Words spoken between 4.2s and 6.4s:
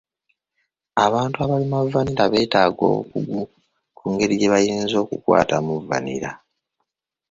gye bayinza okukwatamu vanilla.